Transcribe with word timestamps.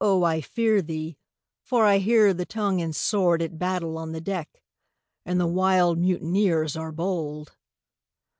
I 0.03 0.41
fear 0.41 0.81
thee, 0.81 1.19
for 1.61 1.85
I 1.85 1.99
hear 1.99 2.33
the 2.33 2.47
tongue 2.47 2.81
and 2.81 2.95
sword 2.95 3.39
At 3.43 3.59
battle 3.59 3.99
on 3.99 4.13
the 4.13 4.19
deck, 4.19 4.63
and 5.27 5.39
the 5.39 5.45
wild 5.45 5.99
mutineers 5.99 6.75
are 6.75 6.91
bold! 6.91 7.55